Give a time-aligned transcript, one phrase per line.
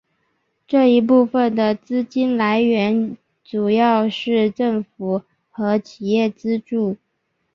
[0.67, 6.97] 这一部分的资金来源主要是政府和企业资助。